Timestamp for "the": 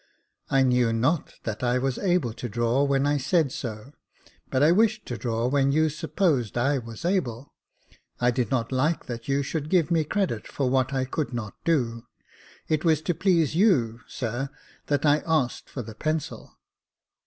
15.83-15.93